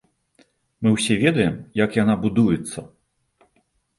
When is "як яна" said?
1.83-2.15